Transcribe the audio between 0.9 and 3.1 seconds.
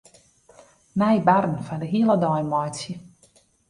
Nij barren foar de hiele dei meitsje.